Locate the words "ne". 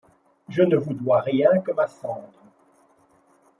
0.63-0.77